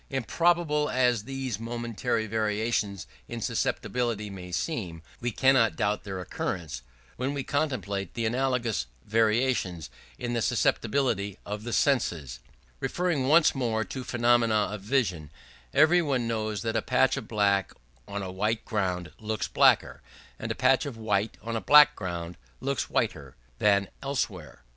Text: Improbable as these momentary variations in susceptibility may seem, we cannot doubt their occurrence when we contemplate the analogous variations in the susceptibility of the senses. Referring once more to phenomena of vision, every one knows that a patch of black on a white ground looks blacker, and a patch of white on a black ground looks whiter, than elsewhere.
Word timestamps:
Improbable 0.09 0.89
as 0.89 1.25
these 1.25 1.59
momentary 1.59 2.25
variations 2.25 3.05
in 3.27 3.39
susceptibility 3.39 4.31
may 4.31 4.51
seem, 4.51 5.03
we 5.19 5.29
cannot 5.29 5.75
doubt 5.75 6.05
their 6.05 6.19
occurrence 6.19 6.81
when 7.17 7.35
we 7.35 7.43
contemplate 7.43 8.15
the 8.15 8.25
analogous 8.25 8.87
variations 9.05 9.91
in 10.17 10.33
the 10.33 10.41
susceptibility 10.41 11.37
of 11.45 11.63
the 11.63 11.71
senses. 11.71 12.39
Referring 12.79 13.27
once 13.27 13.53
more 13.53 13.83
to 13.83 14.03
phenomena 14.03 14.69
of 14.71 14.81
vision, 14.81 15.29
every 15.71 16.01
one 16.01 16.27
knows 16.27 16.63
that 16.63 16.75
a 16.75 16.81
patch 16.81 17.15
of 17.15 17.27
black 17.27 17.71
on 18.07 18.23
a 18.23 18.31
white 18.31 18.65
ground 18.65 19.11
looks 19.19 19.47
blacker, 19.47 20.01
and 20.39 20.51
a 20.51 20.55
patch 20.55 20.87
of 20.87 20.97
white 20.97 21.37
on 21.43 21.55
a 21.55 21.61
black 21.61 21.95
ground 21.95 22.37
looks 22.59 22.89
whiter, 22.89 23.35
than 23.59 23.87
elsewhere. 24.01 24.63